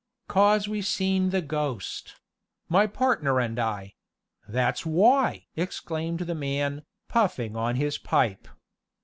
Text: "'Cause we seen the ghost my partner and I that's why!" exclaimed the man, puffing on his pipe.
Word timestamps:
"'Cause 0.27 0.67
we 0.67 0.81
seen 0.81 1.29
the 1.29 1.43
ghost 1.43 2.15
my 2.67 2.87
partner 2.87 3.39
and 3.39 3.59
I 3.59 3.93
that's 4.47 4.83
why!" 4.83 5.45
exclaimed 5.55 6.21
the 6.21 6.33
man, 6.33 6.81
puffing 7.07 7.55
on 7.55 7.75
his 7.75 7.99
pipe. 7.99 8.47